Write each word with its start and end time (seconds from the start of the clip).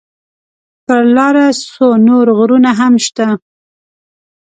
پر 0.85 1.03
لاره 1.15 1.47
څو 1.71 1.87
نور 2.07 2.27
غرونه 2.37 2.71
هم 2.79 2.93
شته. 3.05 3.27